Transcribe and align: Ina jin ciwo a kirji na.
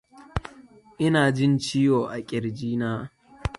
Ina 1.05 1.21
jin 1.37 1.53
ciwo 1.65 1.99
a 2.15 2.17
kirji 2.27 2.69
na. 2.81 2.89